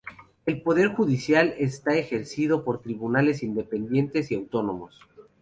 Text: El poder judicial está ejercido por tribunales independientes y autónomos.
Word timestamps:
El 0.47 0.63
poder 0.63 0.87
judicial 0.95 1.53
está 1.59 1.95
ejercido 1.95 2.63
por 2.63 2.81
tribunales 2.81 3.43
independientes 3.43 4.31
y 4.31 4.35
autónomos. 4.35 4.99